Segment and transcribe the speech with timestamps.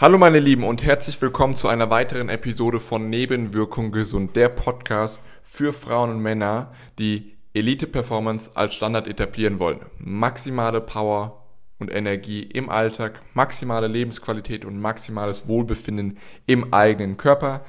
[0.00, 5.20] Hallo meine Lieben und herzlich willkommen zu einer weiteren Episode von Nebenwirkung gesund, der Podcast
[5.40, 9.78] für Frauen und Männer, die Elite-Performance als Standard etablieren wollen.
[9.98, 11.44] Maximale Power
[11.78, 17.64] und Energie im Alltag, maximale Lebensqualität und maximales Wohlbefinden im eigenen Körper.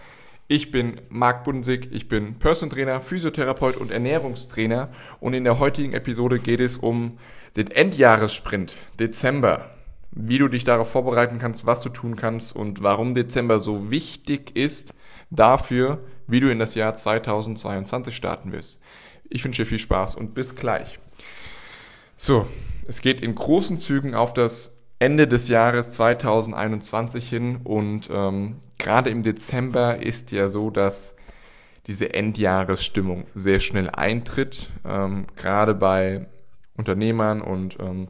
[0.48, 4.89] Ich bin Marc Bundesig, ich bin Person Trainer, Physiotherapeut und Ernährungstrainer
[5.20, 7.20] und in der heutigen Episode geht es um
[7.55, 9.70] den Endjahressprint Dezember
[10.16, 14.56] wie du dich darauf vorbereiten kannst, was du tun kannst und warum Dezember so wichtig
[14.56, 14.93] ist
[15.29, 18.79] dafür, wie du in das Jahr 2022 starten wirst.
[19.29, 21.00] Ich wünsche dir viel Spaß und bis gleich.
[22.15, 22.47] So,
[22.87, 29.09] es geht in großen Zügen auf das Ende des Jahres 2021 hin und ähm, gerade
[29.09, 31.14] im Dezember ist ja so, dass
[31.87, 36.28] diese Endjahresstimmung sehr schnell eintritt, ähm, gerade bei
[36.78, 38.08] Unternehmern und ähm,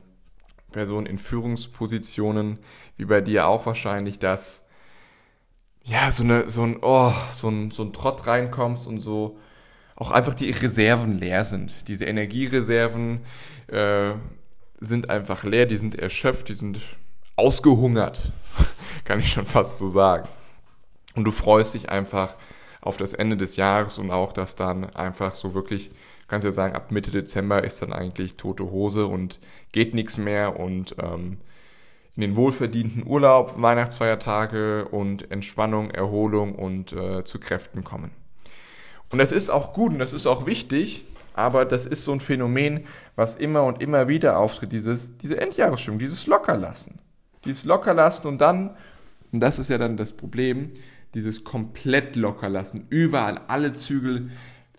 [0.76, 2.60] Personen in Führungspositionen,
[2.98, 4.68] wie bei dir auch wahrscheinlich, dass
[5.84, 9.40] ja, so, eine, so, ein, oh, so, ein, so ein Trott reinkommst und so
[9.96, 11.88] auch einfach die Reserven leer sind.
[11.88, 13.22] Diese Energiereserven
[13.68, 14.12] äh,
[14.82, 16.82] sind einfach leer, die sind erschöpft, die sind
[17.38, 18.34] ausgehungert,
[19.06, 20.28] kann ich schon fast so sagen.
[21.16, 22.36] Und du freust dich einfach
[22.82, 25.92] auf das Ende des Jahres und auch, dass dann einfach so wirklich
[26.28, 29.40] kannst ja sagen, ab Mitte Dezember ist dann eigentlich tote Hose und
[29.72, 31.38] geht nichts mehr und ähm,
[32.16, 38.12] in den wohlverdienten Urlaub, Weihnachtsfeiertage und Entspannung, Erholung und äh, zu Kräften kommen.
[39.12, 42.22] Und das ist auch gut und das ist auch wichtig, aber das ist so ein
[42.22, 47.00] Phänomen, was immer und immer wieder auftritt, dieses, diese Endjahresstimmung, dieses Lockerlassen.
[47.44, 48.72] Dieses Lockerlassen und dann,
[49.32, 50.72] und das ist ja dann das Problem,
[51.14, 54.32] dieses komplett Lockerlassen, überall alle Zügel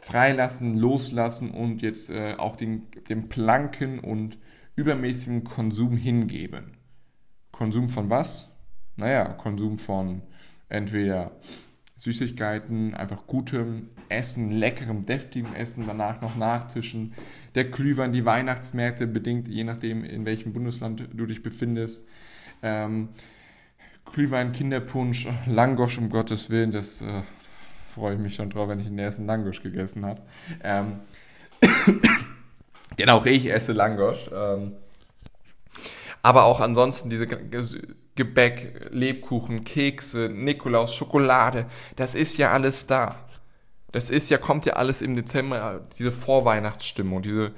[0.07, 4.39] freilassen, loslassen und jetzt äh, auch den, den Planken und
[4.77, 6.77] übermäßigen Konsum hingeben.
[7.51, 8.49] Konsum von was?
[8.95, 10.23] Naja, Konsum von
[10.69, 11.33] entweder
[11.97, 17.13] Süßigkeiten, einfach gutem Essen, leckerem, deftigem Essen, danach noch Nachtischen,
[17.57, 22.07] der Glühwein, die Weihnachtsmärkte, bedingt je nachdem, in welchem Bundesland du dich befindest.
[22.63, 23.09] Ähm,
[24.05, 27.23] Glühwein, Kinderpunsch, Langosch, um Gottes Willen, das äh,
[27.97, 30.21] freue ich mich schon drauf, wenn ich den ersten Langosch gegessen habe.
[30.63, 31.01] Ähm,
[32.99, 34.31] denn auch ich esse Langosch.
[34.33, 34.73] Ähm,
[36.23, 37.27] aber auch ansonsten diese
[38.15, 43.17] Gebäck, Lebkuchen, Kekse, Nikolaus, Schokolade, das ist ja alles da.
[43.93, 47.53] Das ist ja, kommt ja alles im Dezember, diese Vorweihnachtsstimmung, diese,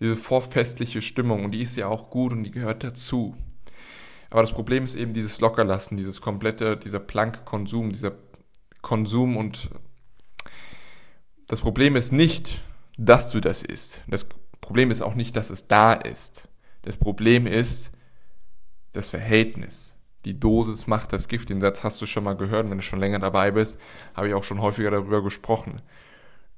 [0.00, 3.36] diese vorfestliche Stimmung und die ist ja auch gut und die gehört dazu.
[4.30, 8.12] Aber das Problem ist eben dieses Lockerlassen, dieses komplette, dieser Plank-Konsum, dieser
[8.86, 9.70] Konsum und
[11.48, 12.62] das Problem ist nicht,
[12.96, 14.04] dass du das isst.
[14.06, 14.24] Das
[14.60, 16.48] Problem ist auch nicht, dass es da ist.
[16.82, 17.90] Das Problem ist
[18.92, 19.98] das Verhältnis.
[20.24, 21.48] Die Dosis macht das Gift.
[21.48, 22.70] Den Satz hast du schon mal gehört.
[22.70, 23.80] Wenn du schon länger dabei bist,
[24.14, 25.82] habe ich auch schon häufiger darüber gesprochen.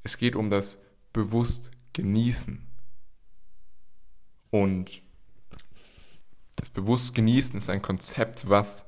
[0.02, 0.82] Es geht um das
[1.14, 2.62] bewusst Genießen.
[4.50, 5.00] Und
[6.56, 8.84] das bewusst Genießen ist ein Konzept, was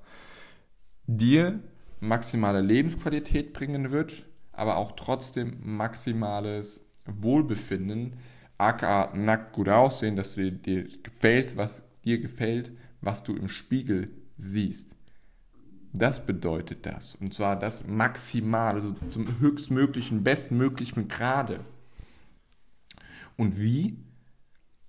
[1.07, 1.63] dir
[2.01, 8.17] maximale Lebensqualität bringen wird, aber auch trotzdem maximales Wohlbefinden,
[8.59, 14.11] aka nackt gut aussehen, dass du dir gefällt, was dir gefällt, was du im Spiegel
[14.37, 14.97] siehst.
[15.93, 17.17] Das bedeutet das.
[17.17, 21.61] Und zwar das Maximale, also zum höchstmöglichen, bestmöglichen Grade.
[23.37, 23.99] Und wie?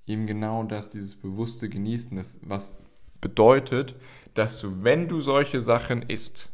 [0.05, 2.77] Eben genau das, dieses bewusste Genießen, das, was
[3.19, 3.95] bedeutet,
[4.33, 6.50] dass du, wenn du solche Sachen isst,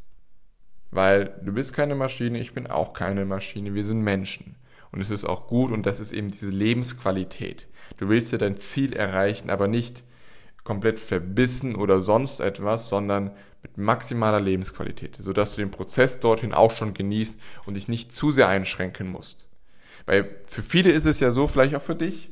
[0.92, 4.56] weil du bist keine Maschine, ich bin auch keine Maschine, wir sind Menschen.
[4.92, 7.68] Und es ist auch gut und das ist eben diese Lebensqualität.
[7.98, 10.04] Du willst ja dein Ziel erreichen, aber nicht
[10.64, 13.32] komplett verbissen oder sonst etwas, sondern
[13.64, 18.32] mit maximaler Lebensqualität, sodass du den Prozess dorthin auch schon genießt und dich nicht zu
[18.32, 19.46] sehr einschränken musst.
[20.06, 22.30] Weil für viele ist es ja so, vielleicht auch für dich,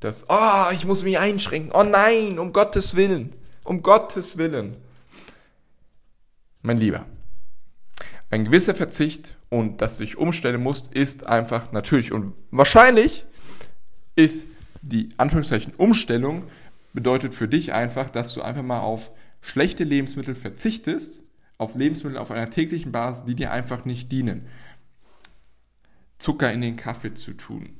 [0.00, 3.32] dass, oh, ich muss mich einschränken, oh nein, um Gottes Willen,
[3.64, 4.76] um Gottes Willen.
[6.62, 7.06] Mein Lieber,
[8.30, 12.12] ein gewisser Verzicht und dass du dich umstellen musst, ist einfach natürlich.
[12.12, 13.24] Und wahrscheinlich
[14.16, 14.48] ist
[14.82, 16.44] die Anführungszeichen Umstellung
[16.92, 21.22] bedeutet für dich einfach, dass du einfach mal auf schlechte Lebensmittel verzichtest,
[21.58, 24.46] auf Lebensmittel auf einer täglichen Basis, die dir einfach nicht dienen.
[26.18, 27.76] Zucker in den Kaffee zu tun.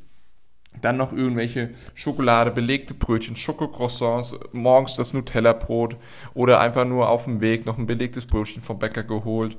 [0.83, 5.97] Dann noch irgendwelche Schokolade, belegte Brötchen, Schokocroissants, morgens das Nutella-Brot
[6.35, 9.57] oder einfach nur auf dem Weg noch ein belegtes Brötchen vom Bäcker geholt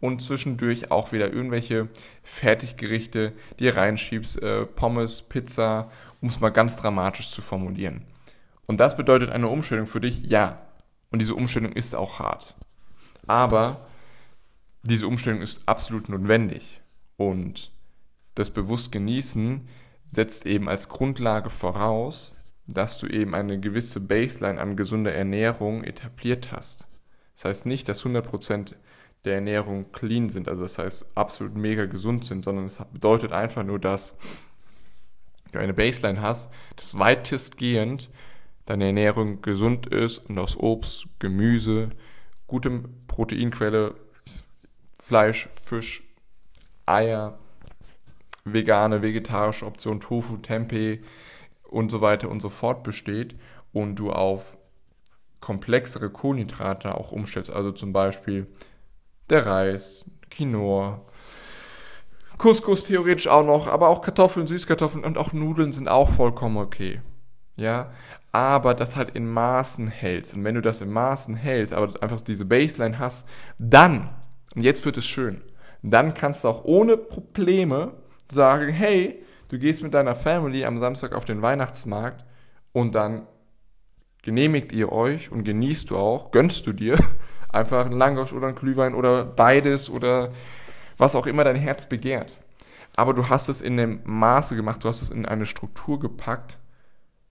[0.00, 1.88] und zwischendurch auch wieder irgendwelche
[2.22, 8.02] Fertiggerichte, die ihr reinschiebst, äh, Pommes, Pizza, um es mal ganz dramatisch zu formulieren.
[8.66, 10.60] Und das bedeutet eine Umstellung für dich, ja.
[11.10, 12.54] Und diese Umstellung ist auch hart.
[13.26, 13.86] Aber
[14.82, 16.80] diese Umstellung ist absolut notwendig.
[17.16, 17.72] Und
[18.34, 19.66] das bewusst genießen
[20.10, 22.34] setzt eben als Grundlage voraus,
[22.66, 26.86] dass du eben eine gewisse Baseline an gesunder Ernährung etabliert hast.
[27.34, 28.74] Das heißt nicht, dass 100%
[29.24, 33.64] der Ernährung clean sind, also das heißt absolut mega gesund sind, sondern es bedeutet einfach
[33.64, 34.14] nur, dass
[35.52, 38.10] du eine Baseline hast, dass weitestgehend
[38.64, 41.90] deine Ernährung gesund ist und aus Obst, Gemüse,
[42.46, 43.94] gutem Proteinquelle,
[45.02, 46.02] Fleisch, Fisch,
[46.84, 47.38] Eier,
[48.52, 51.00] vegane, vegetarische Option, Tofu, Tempeh
[51.64, 53.36] und so weiter und so fort besteht
[53.72, 54.56] und du auf
[55.40, 58.46] komplexere Kohlenhydrate auch umstellst, also zum Beispiel
[59.30, 61.02] der Reis, Quinoa,
[62.38, 67.00] Couscous theoretisch auch noch, aber auch Kartoffeln, Süßkartoffeln und auch Nudeln sind auch vollkommen okay.
[67.56, 67.90] Ja,
[68.30, 70.34] aber das halt in Maßen hältst.
[70.34, 73.26] Und wenn du das in Maßen hältst, aber einfach diese Baseline hast,
[73.58, 74.10] dann,
[74.54, 75.42] und jetzt wird es schön,
[75.82, 77.94] dann kannst du auch ohne Probleme
[78.30, 82.24] sagen, hey, du gehst mit deiner Family am Samstag auf den Weihnachtsmarkt
[82.72, 83.26] und dann
[84.22, 86.98] genehmigt ihr euch und genießt du auch, gönnst du dir
[87.50, 90.32] einfach einen Langosch oder einen Glühwein oder beides oder
[90.96, 92.36] was auch immer dein Herz begehrt.
[92.96, 96.58] Aber du hast es in dem Maße gemacht, du hast es in eine Struktur gepackt,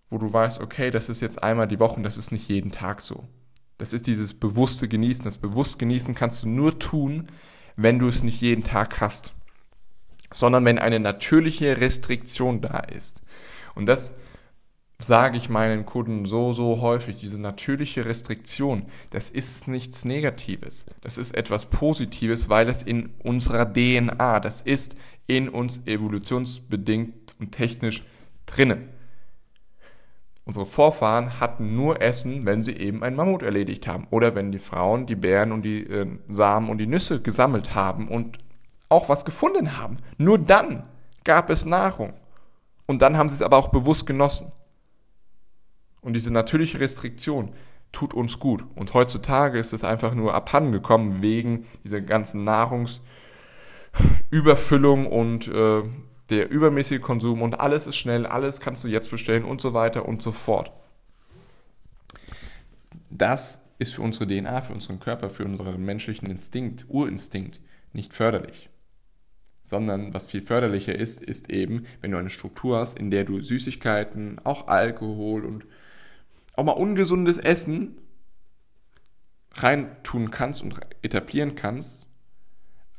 [0.10, 2.72] wo du weißt, okay, das ist jetzt einmal die Woche und das ist nicht jeden
[2.72, 3.26] Tag so.
[3.78, 5.24] Das ist dieses bewusste Genießen.
[5.26, 7.28] Das bewusst Genießen kannst du nur tun,
[7.76, 9.34] wenn du es nicht jeden Tag hast,
[10.34, 13.22] sondern wenn eine natürliche Restriktion da ist.
[13.76, 14.14] Und das
[15.00, 20.86] sage ich meinen Kunden so, so häufig, diese natürliche Restriktion, das ist nichts Negatives.
[21.02, 24.96] Das ist etwas Positives, weil es in unserer DNA, das ist
[25.28, 28.04] in uns evolutionsbedingt und technisch
[28.46, 28.90] drinnen.
[30.46, 34.08] Unsere Vorfahren hatten nur Essen, wenn sie eben einen Mammut erledigt haben.
[34.12, 38.08] Oder wenn die Frauen die Beeren und die äh, Samen und die Nüsse gesammelt haben
[38.08, 38.38] und
[38.90, 39.98] auch was gefunden haben.
[40.18, 40.84] Nur dann
[41.24, 42.14] gab es Nahrung.
[42.86, 44.52] Und dann haben sie es aber auch bewusst genossen.
[46.02, 47.54] Und diese natürliche Restriktion
[47.92, 48.64] tut uns gut.
[48.76, 55.84] Und heutzutage ist es einfach nur abhandengekommen wegen dieser ganzen Nahrungsüberfüllung und äh,
[56.30, 60.06] der übermäßige Konsum und alles ist schnell, alles kannst du jetzt bestellen und so weiter
[60.06, 60.72] und so fort.
[63.10, 67.62] Das ist für unsere DNA, für unseren Körper, für unseren menschlichen Instinkt, Urinstinkt
[67.94, 68.70] nicht förderlich.
[69.68, 73.42] Sondern was viel förderlicher ist, ist eben, wenn du eine Struktur hast, in der du
[73.42, 75.68] Süßigkeiten, auch Alkohol und
[76.56, 77.98] auch mal ungesundes Essen
[79.54, 82.08] reintun kannst und etablieren kannst,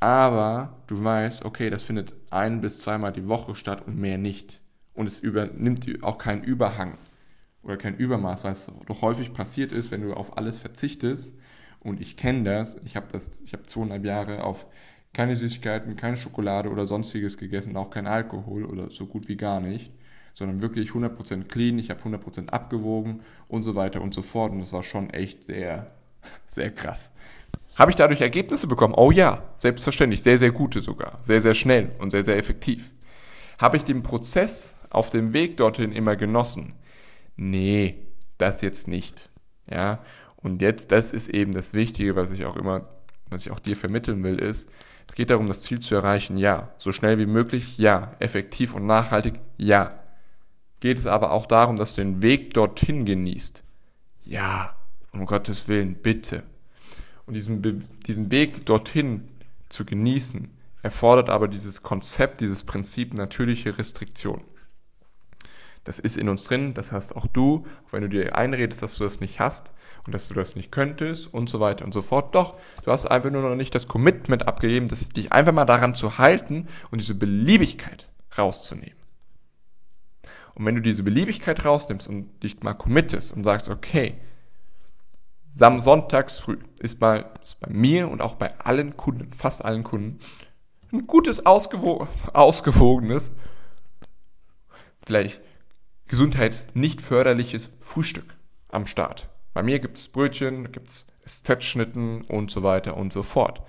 [0.00, 4.60] aber du weißt, okay, das findet ein bis zweimal die Woche statt und mehr nicht.
[4.94, 6.98] Und es übernimmt auch keinen Überhang
[7.62, 11.36] oder kein Übermaß, was doch häufig passiert ist, wenn du auf alles verzichtest.
[11.80, 12.76] Und ich kenne das.
[12.84, 14.66] Ich habe das, ich habe zweieinhalb Jahre auf
[15.12, 19.60] keine Süßigkeiten, keine Schokolade oder sonstiges gegessen, auch kein Alkohol oder so gut wie gar
[19.60, 19.92] nicht,
[20.34, 21.78] sondern wirklich 100% clean.
[21.78, 24.52] Ich habe 100% abgewogen und so weiter und so fort.
[24.52, 25.90] Und das war schon echt sehr,
[26.46, 27.12] sehr krass.
[27.76, 28.94] Habe ich dadurch Ergebnisse bekommen?
[28.96, 32.92] Oh ja, selbstverständlich, sehr, sehr gute sogar, sehr, sehr schnell und sehr, sehr effektiv.
[33.58, 36.74] Habe ich den Prozess auf dem Weg dorthin immer genossen?
[37.36, 38.06] Nee,
[38.36, 39.30] das jetzt nicht.
[39.70, 40.00] Ja,
[40.36, 42.88] und jetzt, das ist eben das Wichtige, was ich auch immer,
[43.30, 44.68] was ich auch dir vermitteln will, ist,
[45.06, 46.70] es geht darum, das Ziel zu erreichen, ja.
[46.78, 48.14] So schnell wie möglich, ja.
[48.18, 50.02] Effektiv und nachhaltig, ja.
[50.80, 53.64] Geht es aber auch darum, dass du den Weg dorthin genießt?
[54.24, 54.76] Ja,
[55.12, 56.42] um Gottes Willen, bitte.
[57.26, 59.28] Und diesen, diesen Weg dorthin
[59.68, 60.48] zu genießen,
[60.82, 64.44] erfordert aber dieses Konzept, dieses Prinzip natürliche Restriktion.
[65.88, 68.98] Das ist in uns drin, das hast auch du, auch wenn du dir einredest, dass
[68.98, 69.72] du das nicht hast
[70.04, 72.34] und dass du das nicht könntest und so weiter und so fort.
[72.34, 75.94] Doch, du hast einfach nur noch nicht das Commitment abgegeben, das dich einfach mal daran
[75.94, 78.98] zu halten und diese Beliebigkeit rauszunehmen.
[80.56, 84.18] Und wenn du diese Beliebigkeit rausnimmst und dich mal committest und sagst, okay,
[85.48, 89.84] Sam sonntags früh ist bei, ist bei mir und auch bei allen Kunden, fast allen
[89.84, 90.18] Kunden,
[90.92, 93.32] ein gutes, ausgewo ausgewogenes,
[95.06, 95.40] vielleicht
[96.08, 98.34] Gesundheit nicht förderliches Frühstück
[98.70, 99.28] am Start.
[99.52, 103.62] Bei mir gibt es Brötchen, gibt es SZ-Schnitten und so weiter und so fort.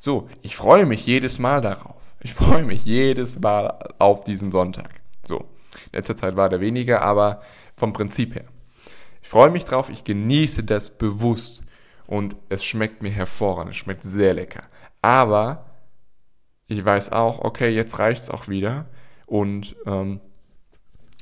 [0.00, 2.16] So, ich freue mich jedes Mal darauf.
[2.20, 5.00] Ich freue mich jedes Mal auf diesen Sonntag.
[5.24, 5.44] So,
[5.92, 7.42] letzter Zeit war der weniger, aber
[7.76, 8.46] vom Prinzip her.
[9.22, 11.62] Ich freue mich drauf, ich genieße das bewusst
[12.06, 14.64] und es schmeckt mir hervorragend, es schmeckt sehr lecker.
[15.00, 15.66] Aber
[16.66, 18.86] ich weiß auch, okay, jetzt reicht's auch wieder
[19.26, 20.20] und ähm,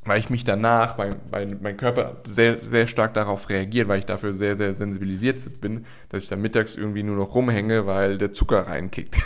[0.05, 4.07] weil ich mich danach, mein, mein, mein Körper sehr, sehr stark darauf reagiert, weil ich
[4.07, 8.33] dafür sehr, sehr sensibilisiert bin, dass ich dann mittags irgendwie nur noch rumhänge, weil der
[8.33, 9.21] Zucker reinkickt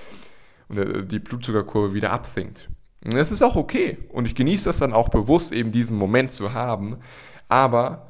[0.68, 2.68] und die Blutzuckerkurve wieder absinkt.
[3.04, 3.98] Und das ist auch okay.
[4.10, 6.98] Und ich genieße das dann auch bewusst, eben diesen Moment zu haben.
[7.48, 8.06] Aber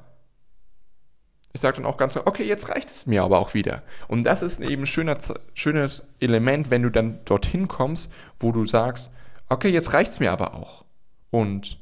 [1.52, 3.82] ich sage dann auch ganz klar, okay, jetzt reicht es mir aber auch wieder.
[4.08, 5.16] Und das ist eben ein schöner,
[5.54, 9.10] schönes Element, wenn du dann dorthin kommst, wo du sagst,
[9.48, 10.84] okay, jetzt reicht es mir aber auch.
[11.30, 11.81] Und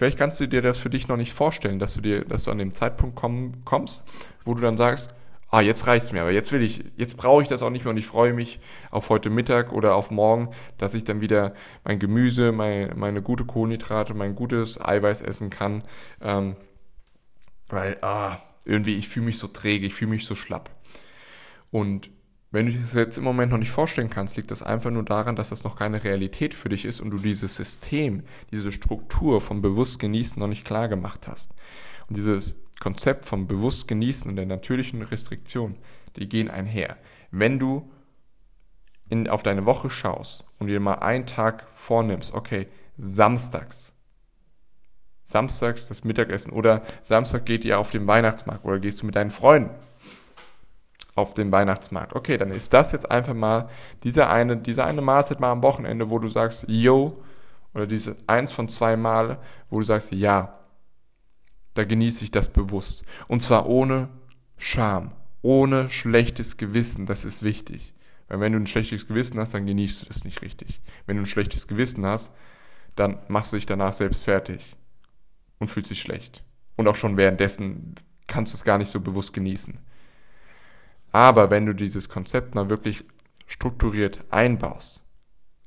[0.00, 2.50] vielleicht kannst du dir das für dich noch nicht vorstellen, dass du dir, dass du
[2.50, 4.02] an dem Zeitpunkt komm, kommst,
[4.46, 5.10] wo du dann sagst,
[5.50, 7.90] ah, jetzt reicht's mir, aber jetzt will ich, jetzt brauche ich das auch nicht mehr
[7.90, 11.52] und ich freue mich auf heute Mittag oder auf morgen, dass ich dann wieder
[11.84, 15.84] mein Gemüse, mein, meine gute Kohlenhydrate, mein gutes Eiweiß essen kann,
[16.22, 16.56] ähm,
[17.68, 20.70] weil, ah, irgendwie, ich fühle mich so träge, ich fühle mich so schlapp.
[21.70, 22.08] Und
[22.52, 25.04] wenn du dir das jetzt im Moment noch nicht vorstellen kannst, liegt das einfach nur
[25.04, 29.40] daran, dass das noch keine Realität für dich ist und du dieses System, diese Struktur
[29.40, 31.54] vom bewusst genießen noch nicht klar gemacht hast.
[32.08, 35.76] Und dieses Konzept vom bewusst genießen und der natürlichen Restriktion,
[36.16, 36.96] die gehen einher.
[37.30, 37.88] Wenn du
[39.08, 42.66] in, auf deine Woche schaust und dir mal einen Tag vornimmst, okay,
[42.96, 43.94] samstags,
[45.22, 49.30] samstags das Mittagessen oder Samstag geht ihr auf den Weihnachtsmarkt oder gehst du mit deinen
[49.30, 49.70] Freunden
[51.14, 52.14] auf den Weihnachtsmarkt.
[52.14, 53.68] Okay, dann ist das jetzt einfach mal
[54.02, 57.22] diese eine, diese eine Mahlzeit mal am Wochenende, wo du sagst, yo,
[57.74, 59.38] oder diese eins von zwei Male,
[59.68, 60.58] wo du sagst, ja,
[61.74, 63.04] da genieße ich das bewusst.
[63.28, 64.08] Und zwar ohne
[64.56, 65.12] Scham,
[65.42, 67.94] ohne schlechtes Gewissen, das ist wichtig.
[68.28, 70.80] Weil wenn du ein schlechtes Gewissen hast, dann genießt du das nicht richtig.
[71.06, 72.32] Wenn du ein schlechtes Gewissen hast,
[72.96, 74.76] dann machst du dich danach selbst fertig
[75.58, 76.44] und fühlst dich schlecht.
[76.76, 77.94] Und auch schon währenddessen
[78.26, 79.78] kannst du es gar nicht so bewusst genießen.
[81.12, 83.04] Aber wenn du dieses Konzept mal wirklich
[83.46, 85.04] strukturiert einbaust,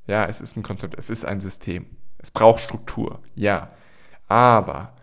[0.07, 1.85] ja, es ist ein Konzept, es ist ein System.
[2.17, 3.69] Es braucht Struktur, ja.
[4.27, 4.93] Aber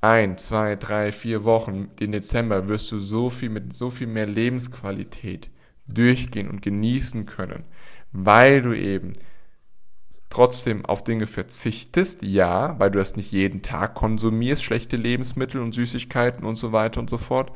[0.00, 4.26] ein, zwei, drei, vier Wochen, den Dezember, wirst du so viel mit so viel mehr
[4.26, 5.50] Lebensqualität
[5.86, 7.64] durchgehen und genießen können,
[8.12, 9.12] weil du eben
[10.30, 15.72] trotzdem auf Dinge verzichtest, ja, weil du das nicht jeden Tag konsumierst, schlechte Lebensmittel und
[15.72, 17.52] Süßigkeiten und so weiter und so fort,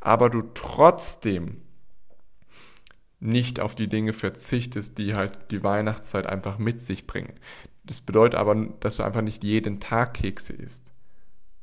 [0.00, 1.62] aber du trotzdem
[3.20, 7.32] nicht auf die Dinge verzichtest, die halt die Weihnachtszeit einfach mit sich bringen.
[7.84, 10.92] Das bedeutet aber, dass du einfach nicht jeden Tag Kekse isst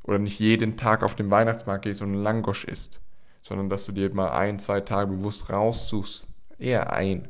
[0.02, 3.02] oder nicht jeden Tag auf den Weihnachtsmarkt gehst und einen Langosch isst,
[3.42, 6.26] sondern dass du dir mal ein, zwei Tage bewusst raussuchst,
[6.58, 7.28] eher ein,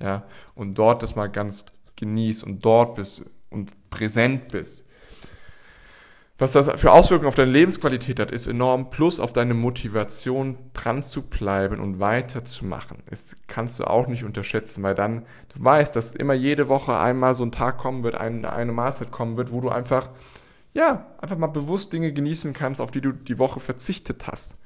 [0.00, 1.64] ja, und dort das mal ganz
[1.98, 4.88] genießt und dort bist und präsent bist.
[6.40, 8.90] Was das für Auswirkungen auf deine Lebensqualität hat, ist enorm.
[8.90, 12.98] Plus auf deine Motivation, dran zu bleiben und weiterzumachen.
[13.10, 17.34] Das kannst du auch nicht unterschätzen, weil dann du weißt, dass immer jede Woche einmal
[17.34, 20.10] so ein Tag kommen wird, eine, eine Mahlzeit kommen wird, wo du einfach
[20.74, 24.56] ja, einfach mal bewusst Dinge genießen kannst, auf die du die Woche verzichtet hast.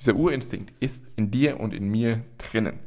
[0.00, 2.78] Dieser Urinstinkt ist in dir und in mir drinnen.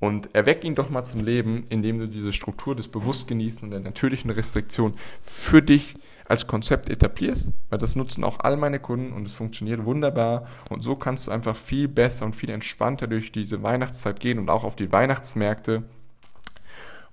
[0.00, 3.80] Und erweck ihn doch mal zum Leben, indem du diese Struktur des Bewusstgenießen und der
[3.80, 9.26] natürlichen Restriktion für dich als Konzept etablierst, weil das nutzen auch all meine Kunden und
[9.26, 10.46] es funktioniert wunderbar.
[10.68, 14.50] Und so kannst du einfach viel besser und viel entspannter durch diese Weihnachtszeit gehen und
[14.50, 15.84] auch auf die Weihnachtsmärkte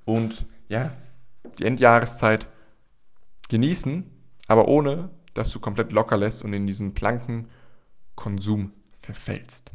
[0.04, 0.92] und ja,
[1.58, 2.48] die Endjahreszeit
[3.50, 4.12] genießen
[4.48, 7.50] aber ohne, dass du komplett locker lässt und in diesen blanken
[8.15, 9.72] Konsum verfällst.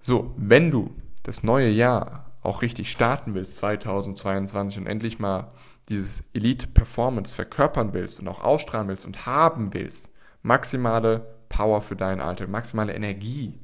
[0.00, 0.94] So, wenn du
[1.30, 5.52] das neue Jahr auch richtig starten willst, 2022 und endlich mal
[5.88, 10.10] dieses Elite Performance verkörpern willst und auch ausstrahlen willst und haben willst,
[10.42, 13.60] maximale Power für deinen Alter, maximale Energie,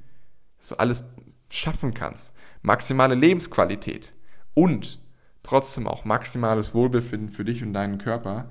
[0.59, 1.07] dass du alles
[1.51, 4.13] schaffen kannst, maximale Lebensqualität
[4.55, 5.01] und
[5.43, 8.49] trotzdem auch maximales Wohlbefinden für dich und deinen Körper,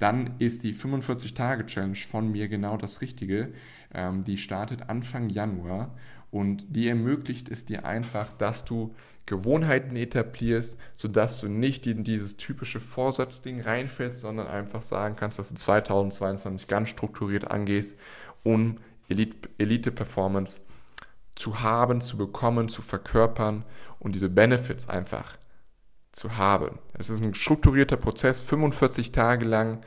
[0.00, 3.52] dann ist die 45-Tage-Challenge von mir genau das Richtige.
[3.94, 5.94] Ähm, die startet Anfang Januar
[6.30, 8.94] und die ermöglicht es dir einfach, dass du
[9.26, 15.48] Gewohnheiten etablierst, sodass du nicht in dieses typische Vorsatzding reinfällst, sondern einfach sagen kannst, dass
[15.48, 17.98] du 2022 ganz strukturiert angehst,
[18.44, 18.78] um
[19.08, 20.60] Elite-Performance
[21.34, 23.64] zu haben, zu bekommen, zu verkörpern
[23.98, 25.36] und diese Benefits einfach
[26.12, 26.78] zu haben.
[26.94, 29.80] Es ist ein strukturierter Prozess, 45 Tage lang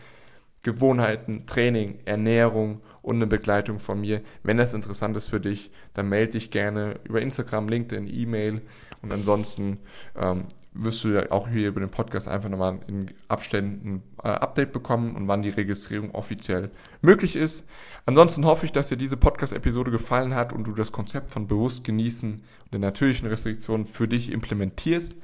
[0.63, 4.21] Gewohnheiten, Training, Ernährung und eine Begleitung von mir.
[4.43, 8.61] Wenn das interessant ist für dich, dann melde dich gerne über Instagram, LinkedIn, E-Mail
[9.01, 9.77] und ansonsten
[10.15, 14.33] ähm, wirst du ja auch hier über den Podcast einfach nochmal in Abständen ein äh,
[14.33, 16.69] Update bekommen und wann die Registrierung offiziell
[17.01, 17.67] möglich ist.
[18.05, 21.83] Ansonsten hoffe ich, dass dir diese Podcast-Episode gefallen hat und du das Konzept von bewusst
[21.83, 25.17] genießen und der natürlichen Restriktionen für dich implementierst.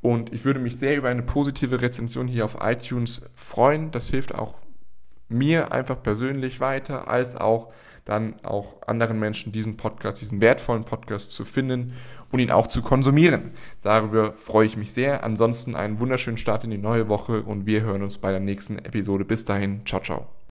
[0.00, 3.90] Und ich würde mich sehr über eine positive Rezension hier auf iTunes freuen.
[3.90, 4.58] Das hilft auch
[5.28, 7.72] mir einfach persönlich weiter, als auch
[8.04, 11.94] dann auch anderen Menschen diesen Podcast, diesen wertvollen Podcast zu finden
[12.32, 13.52] und ihn auch zu konsumieren.
[13.82, 15.24] Darüber freue ich mich sehr.
[15.24, 18.78] Ansonsten einen wunderschönen Start in die neue Woche und wir hören uns bei der nächsten
[18.78, 19.24] Episode.
[19.24, 20.34] Bis dahin, ciao, ciao.